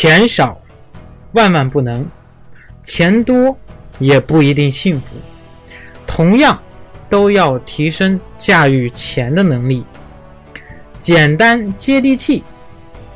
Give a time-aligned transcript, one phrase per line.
[0.00, 0.56] 钱少
[1.32, 2.06] 万万不能，
[2.84, 3.58] 钱多
[3.98, 5.16] 也不一定幸福。
[6.06, 6.56] 同样，
[7.10, 9.82] 都要提升驾驭钱的能力。
[11.00, 12.44] 简单接地气，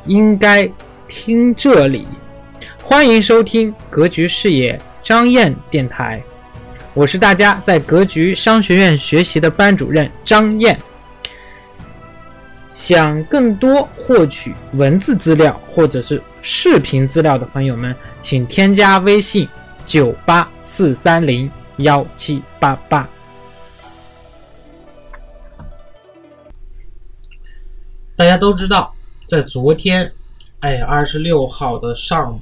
[0.07, 0.69] 应该
[1.07, 2.05] 听这里。
[2.83, 6.21] 欢迎收听格局视野张燕电台，
[6.93, 10.77] 我是大家在格局商学院学习的班主任张燕。
[12.73, 19.47] 想更多获取文字资料或者是视频资料的朋友们，请添加微信
[19.85, 23.07] 九八四三零幺七八八。
[28.15, 28.93] 大家都知道，
[29.27, 30.11] 在昨天，
[30.59, 32.41] 哎，二十六号的上午，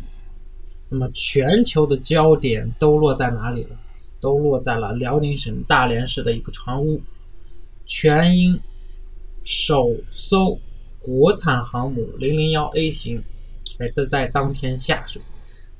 [0.88, 3.76] 那么全球的焦点都落在哪里了？
[4.22, 7.02] 都落在了辽宁省大连市的一个船坞，
[7.86, 8.58] 全因。
[9.44, 10.58] 首艘
[11.00, 13.22] 国产航母零零幺 A 型，
[13.80, 15.22] 哎，都在当天下水。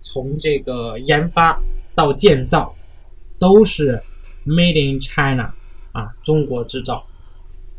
[0.02, 1.62] 从这个研发
[1.94, 2.76] 到建造，
[3.38, 4.02] 都是
[4.48, 5.54] Made in China
[5.92, 7.06] 啊，中国制造，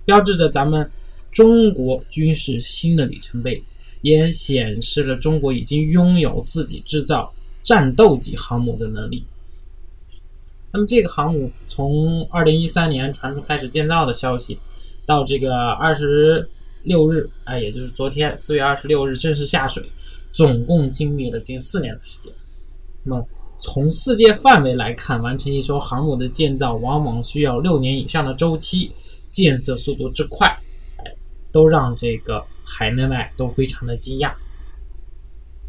[0.05, 0.89] 标志着咱们
[1.33, 3.61] 中国军事新的里程碑，
[4.03, 9.25] 也显示了中国已经拥有自己制造战斗级航母的能力。
[10.73, 14.57] 那么，这个航母从二零一三年传出开始建造的消息。
[15.05, 16.49] 到这个二十
[16.85, 19.83] 六日，哎，也就是昨天四月二十六日正式下水，
[20.33, 22.33] 总共经历了近四年的时间。
[23.05, 23.27] 那么
[23.59, 28.91] 从世界范围来看，完成一艘航母的建造往往需要六年以上的周期，
[29.31, 30.57] 建设速度之快，
[31.53, 34.33] 都让这个海内外都非常的惊讶。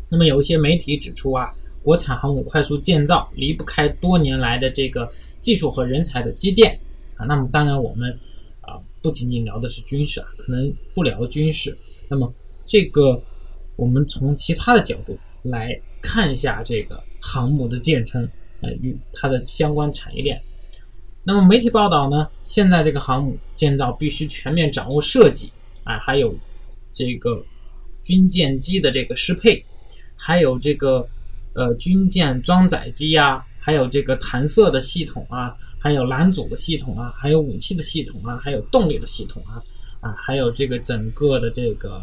[0.10, 1.50] 那么有一些媒体指出啊，
[1.82, 5.12] 国产航母快速建造离不开多年来的这个
[5.42, 6.80] 技术和人才的积淀
[7.18, 7.26] 啊。
[7.26, 8.16] 那么当然我们。
[8.64, 11.78] 啊不仅仅聊的是军事啊，可能不聊军事。
[12.10, 12.34] 那么，
[12.66, 13.22] 这个
[13.76, 18.28] 我们从其他的角度来看一下这个航母的建成，
[18.62, 20.42] 呃，与它的相关产业链。
[21.24, 25.52] 那么媒体报道呢，现在这个航母建造必须全面掌握设计，
[25.84, 26.36] 啊，还有
[26.94, 27.44] 这个
[28.04, 29.64] 军舰机的这个适配，
[30.16, 31.08] 还有这个
[31.54, 35.56] 呃军舰装载机啊，还有这个弹射的系统啊。
[35.84, 39.62] 还有拦阻的系统啊，还有武器的系统啊，还有动力的系统啊，
[40.00, 42.02] 啊，还有这个整个的这个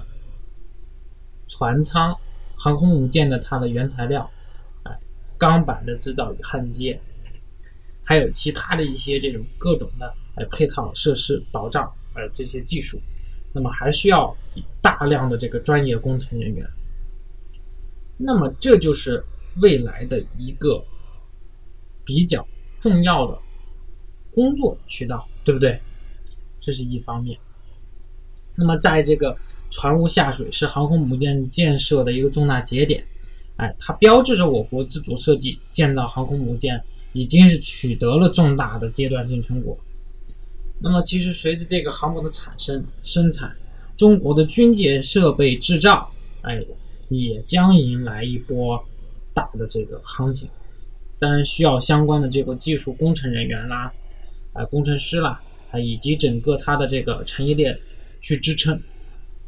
[1.48, 2.14] 船舱、
[2.54, 4.30] 航空母舰的它的原材料，
[4.82, 4.92] 哎，
[5.38, 7.00] 钢板的制造与焊接，
[8.04, 13.00] 还有其他的一些这种各种的哎配套设施保障呃这些技术，
[13.54, 14.36] 那么还需要
[14.82, 16.68] 大量的这个专业工程人员，
[18.18, 19.24] 那么这就是
[19.62, 20.84] 未来的一个
[22.04, 22.46] 比较
[22.78, 23.38] 重要的。
[24.32, 25.80] 工作渠道对不对？
[26.60, 27.38] 这是一方面。
[28.54, 29.34] 那么，在这个
[29.70, 33.02] 船坞下水是航空母舰建设的一个重大节点，
[33.56, 36.78] 哎，它标志着我国自主设计建造航空母舰
[37.14, 39.78] 已经是取得了重大的阶段性成果。
[40.78, 43.56] 那么，其实随着这个航母的产生、生产，
[43.96, 46.62] 中国的军舰设备制造，哎，
[47.08, 48.82] 也将迎来一波
[49.32, 50.46] 大的这个行情。
[51.18, 53.90] 当然，需要相关的这个技术工程人员啦。
[54.52, 55.40] 啊，工程师啦，
[55.70, 57.78] 啊，以及整个它的这个产业链
[58.20, 58.80] 去支撑，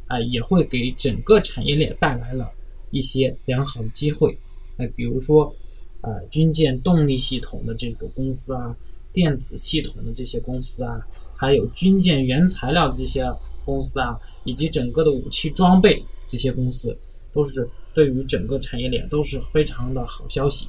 [0.07, 2.49] 啊，也会给整个产业链带来了
[2.91, 4.37] 一些良好的机会。
[4.77, 5.53] 哎，比如说，
[6.01, 8.75] 啊，军舰动力系统的这个公司啊，
[9.11, 10.99] 电子系统的这些公司啊，
[11.35, 13.23] 还有军舰原材料的这些
[13.65, 16.97] 公司啊，以及整个的武器装备这些公司，
[17.31, 20.67] 都是对于整个产业链都是非常的好消息。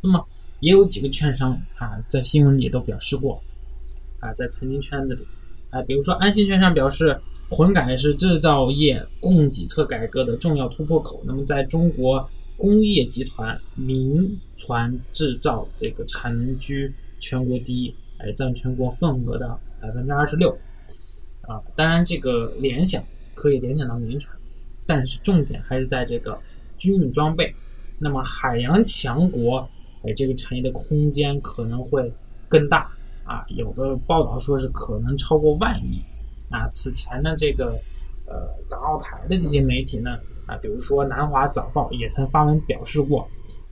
[0.00, 0.24] 那么，
[0.60, 3.42] 也有几个券商啊，在新闻里都表示过。
[4.18, 5.22] 啊，在财经圈子里，
[5.68, 11.22] 啊，比如说安信券商表示，混改是制造业供给侧改革的重要突破口。
[11.26, 16.90] 那么，在中国工业集团，民船制造这个产能居
[17.20, 20.56] 全国第一，哎，占全国份额的百分之二十六。
[21.42, 23.04] 啊，当然这个联想
[23.34, 24.34] 可以联想到民船，
[24.86, 26.36] 但是重点还是在这个
[26.78, 27.54] 军用装备。
[27.98, 29.68] 那么海洋强国，
[30.06, 32.12] 哎，这个产业的空间可能会
[32.48, 32.90] 更大。
[33.24, 36.00] 啊，有的报道说是可能超过万亿，
[36.48, 37.76] 啊，此前呢，这个，
[38.24, 40.16] 呃，港澳台的这些媒体呢，
[40.46, 43.28] 啊，比如说南华早报也曾发文表示过，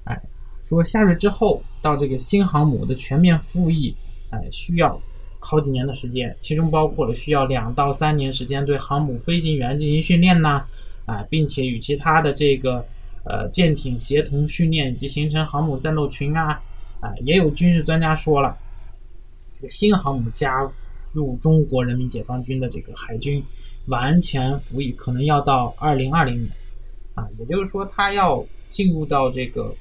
[0.07, 0.21] 哎，
[0.65, 3.95] 说下水之后到这个新航母的全面服役，
[4.31, 5.01] 哎，需要
[5.39, 10.65] 好几年的时间，其中包括了需要两到三年时间对航母飞行员进行训练呐，
[11.07, 12.85] 啊，并且与其他的这个，
[13.25, 16.61] 呃，舰艇协同训练以及形成航母战斗群啊，
[17.01, 18.57] 啊，也有军事专家说了。
[19.55, 20.71] 这个新航母加
[21.13, 23.43] 入中国人民解放军的这个海军
[23.87, 26.51] 完全服役，可能要到二零二零年
[27.15, 29.75] 啊，也就是说，他要进入到这个，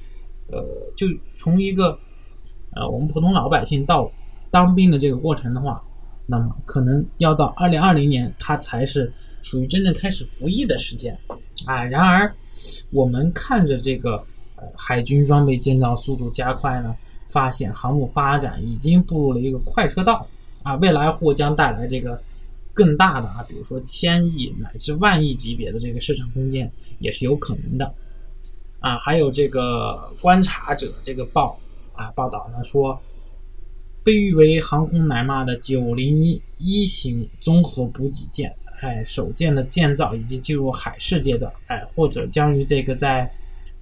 [0.50, 0.64] 呃，
[0.96, 1.06] 就
[1.36, 1.98] 从一个，
[2.76, 4.10] 呃，我们普通老百姓到
[4.50, 5.82] 当兵的这个过程的话，
[6.26, 9.12] 那么可能要到二零二零年，他才是
[9.44, 11.16] 属于真正开始服役的时间，
[11.66, 12.34] 啊，然而
[12.90, 14.16] 我们看着这个，
[14.56, 16.96] 呃，海军装备建造速度加快呢，
[17.28, 20.26] 发现航母发展已经步入了一个快车道，
[20.64, 22.20] 啊，未来或将带来这个。
[22.76, 26.68] 更大的啊，比如说千亿乃至万亿级别的这个市场空间
[26.98, 27.94] 也是有可能的，
[28.80, 31.56] 啊，还有这个观察者这个报
[31.92, 33.00] 啊报道呢说，
[34.02, 43.30] 被誉为航空奶妈的九零一型综合补给舰，哎，首舰的建造已经进入海试阶段，哎，或者将于这个在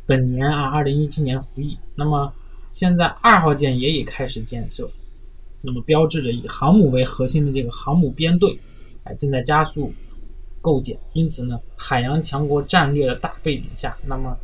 [0.06, 1.76] 本年啊二零一七年服役。
[1.94, 2.32] 那么
[2.70, 4.88] 现在二号舰也已开始建设，
[5.60, 8.58] 那么标志着以航母为核心的这个航母编队。
[9.04, 9.92] 哎，正在加速
[10.60, 14.36] 构建，因此呢，海洋强国战略的大背景下，那么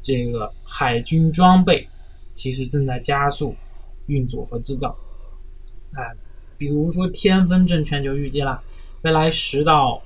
[0.00, 1.88] 这个海军装备
[2.30, 3.52] 其实正在加速
[4.06, 4.96] 运作和制造。
[5.94, 6.02] 哎，
[6.56, 8.62] 比如说天风证券就预计了，
[9.02, 10.00] 未来十到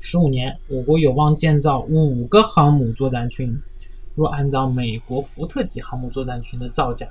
[0.00, 3.54] 十五年，我国有望建造五个航母作战群。
[4.14, 7.06] 若按照美国福特级航母作战群的造价，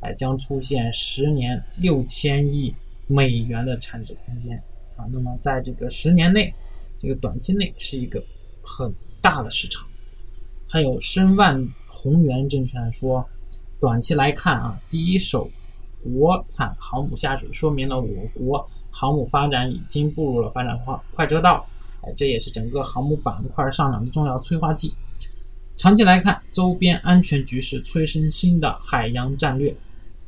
[0.00, 2.74] 哎，将出现十年六千亿
[3.06, 4.56] 美元的产值空间。
[4.96, 6.50] 啊，那么在这个十年内，
[6.98, 8.22] 这个短期内是一个
[8.62, 8.90] 很
[9.20, 9.86] 大的市场。
[10.66, 13.22] 还有申万宏源证券说，
[13.78, 15.50] 短期来看啊，第一手
[16.02, 18.66] 国产航母下水，说明了我国
[19.02, 21.66] 航母发展已经步入了发展快快车道。
[22.02, 24.94] 哎，这也是整个航母板块上涨的重要催化剂。
[25.76, 29.74] 长期来看，周边安全局势催生新的海洋战略。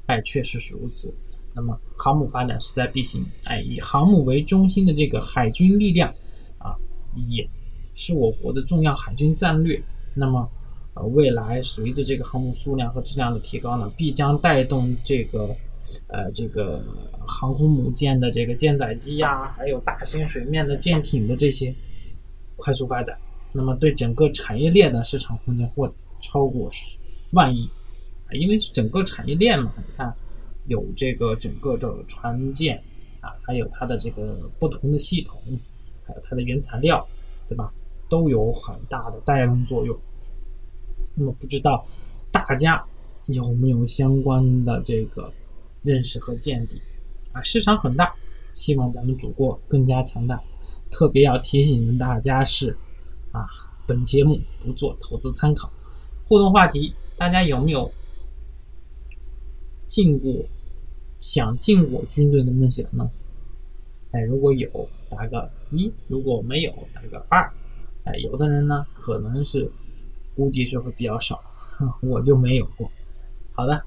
[0.07, 1.15] 哎，确实是如此。
[1.55, 6.13] 那么航母发展势在必行，哎，以航母为中心的这个海军力量，
[6.59, 6.75] 啊，
[7.29, 7.49] 也
[7.95, 9.81] 是我国的重要海军战略。
[10.15, 10.51] 那么，
[10.95, 15.55] 呃，未来随着这个航母数量和质量的提高呢，必将带动这个，
[16.09, 16.83] 呃，这个
[17.27, 21.75] 航空母舰的这个舰载机呀，还有大型水面的舰艇的这些
[22.57, 23.17] 快速发展。
[23.53, 26.71] 那么，对整个产业链的市场空间或超过
[27.33, 27.69] 万亿，
[28.27, 30.15] 啊因为是整个产业链嘛，你看。
[30.67, 32.83] 有这个整个的船舰
[33.21, 35.39] 啊，还有它的这个不同的系统，
[36.07, 37.07] 还有它的原材料，
[37.47, 37.71] 对吧？
[38.09, 39.95] 都有很大的带动作用。
[41.15, 41.87] 那么不知道
[42.33, 42.83] 大家
[43.27, 45.31] 有没有相关的这个
[45.85, 46.83] 认识和见地
[47.33, 47.41] 啊？
[47.43, 48.13] 市场很大，
[48.55, 50.43] 希望咱们祖国更加强大。
[50.91, 52.77] 特别要提醒大家是
[53.31, 53.47] 啊，
[53.87, 55.71] 本节目不做投资参考。
[56.27, 57.89] 互动话题，大家有没有
[59.87, 60.45] 进过？
[61.21, 63.11] 想进我军队的梦想呢？
[64.11, 64.69] 哎，如果有
[65.09, 67.51] 打个一，如果没有打个二。
[68.05, 69.71] 哎，有的人呢可能是
[70.37, 71.43] 估计是会比较少，
[72.03, 72.91] 我就没有过。
[73.53, 73.83] 好的，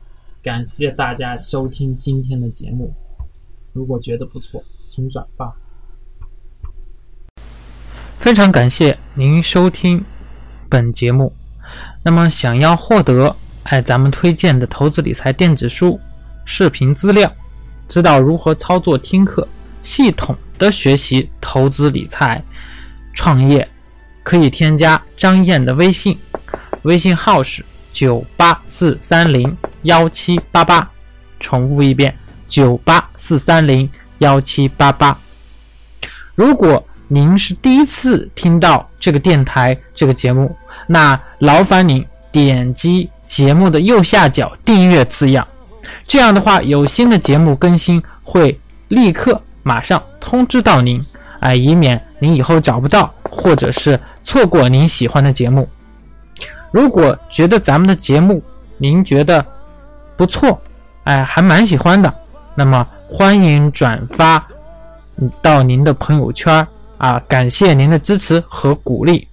[0.48, 2.94] 感谢大家收听今天的节目。
[3.74, 5.54] 如果觉得不错，请转发。
[8.18, 10.02] 非常感谢您收听
[10.70, 11.34] 本节目。
[12.02, 16.00] 那么，想要获得哎咱们推荐的投资理财电子书。
[16.46, 17.30] 视频资料，
[17.90, 19.46] 知道如何操作听课，
[19.84, 22.42] 系统的学习投资理财、
[23.14, 23.68] 创业，
[24.24, 26.18] 可以添加张燕的微信，
[26.84, 29.54] 微信号是九八四三零
[29.84, 30.90] 幺七八八，
[31.40, 32.16] 重复一遍
[32.48, 35.18] 九八四三零幺七八八。
[36.36, 40.56] 如果您是第一次听到这个电台这个节目，
[40.88, 45.48] 那劳烦您点击节目的右下角订阅字样。
[46.04, 51.02] 这样的话，有新的节目更新会立刻马上通知到您，
[51.40, 55.68] 哎，以免您以后找不到或者是错过您喜欢的节目。
[56.72, 58.44] 如果觉得咱们的节目
[58.78, 59.46] 您觉得
[60.18, 60.60] 不错，
[61.04, 62.14] 哎，还蛮喜欢的，
[62.56, 64.46] 那么欢迎转发
[65.42, 69.28] 到您的朋友圈啊，感谢您的支持和鼓励。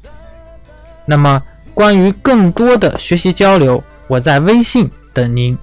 [1.07, 1.43] 那么
[1.75, 5.57] 关于更多的学习交流，我在微信等您。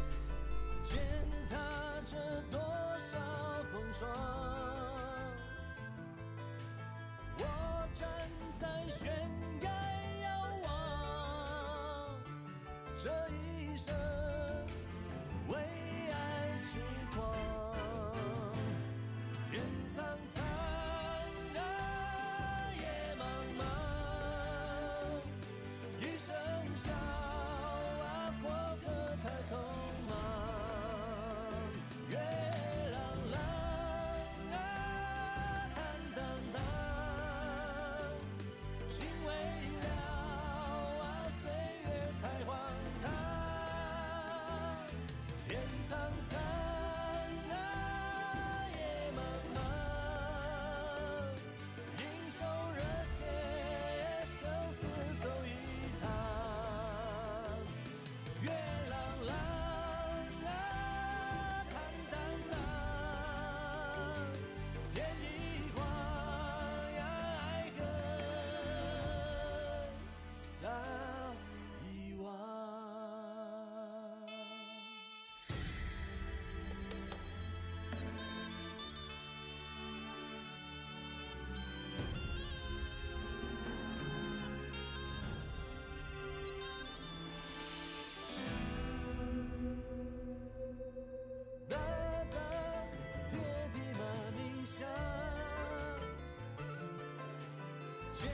[98.22, 98.30] 践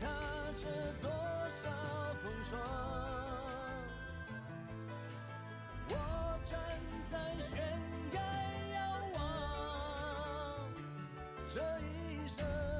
[0.00, 0.06] 踏
[0.54, 0.68] 着
[1.02, 1.68] 多少
[2.22, 2.60] 风霜。
[5.88, 5.94] 我
[6.44, 6.56] 站
[7.10, 7.60] 在悬
[8.12, 8.20] 崖
[8.72, 8.78] 遥
[9.14, 9.20] 望，
[11.48, 12.71] 这一生。